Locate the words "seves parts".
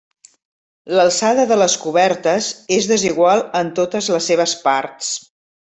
4.33-5.15